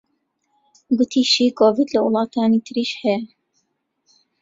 [0.97, 3.19] گوتیشی کۆڤید لە وڵاتانی تریش هەیە